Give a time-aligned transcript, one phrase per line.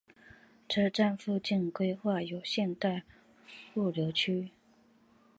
[0.67, 3.03] 车站附近规划有现代
[3.75, 4.49] 物流区。